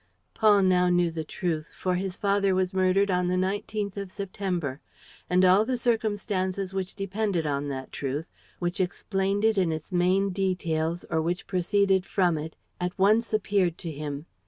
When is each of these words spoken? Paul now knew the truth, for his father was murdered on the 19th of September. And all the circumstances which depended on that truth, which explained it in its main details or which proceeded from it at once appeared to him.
Paul 0.33 0.63
now 0.63 0.89
knew 0.89 1.11
the 1.11 1.23
truth, 1.23 1.69
for 1.77 1.93
his 1.93 2.17
father 2.17 2.55
was 2.55 2.73
murdered 2.73 3.11
on 3.11 3.27
the 3.27 3.35
19th 3.35 3.97
of 3.97 4.09
September. 4.09 4.81
And 5.29 5.45
all 5.45 5.63
the 5.63 5.77
circumstances 5.77 6.73
which 6.73 6.95
depended 6.95 7.45
on 7.45 7.67
that 7.67 7.91
truth, 7.91 8.25
which 8.57 8.79
explained 8.79 9.45
it 9.45 9.59
in 9.59 9.71
its 9.71 9.91
main 9.91 10.31
details 10.31 11.05
or 11.11 11.21
which 11.21 11.45
proceeded 11.45 12.07
from 12.07 12.39
it 12.39 12.55
at 12.79 12.97
once 12.97 13.31
appeared 13.31 13.77
to 13.77 13.91
him. 13.91 14.25